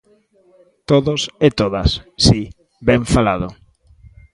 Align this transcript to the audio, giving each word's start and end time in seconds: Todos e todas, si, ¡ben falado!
Todos 0.89 1.21
e 1.47 1.49
todas, 1.59 1.89
si, 2.25 2.39
¡ben 2.87 3.01
falado! 3.13 3.47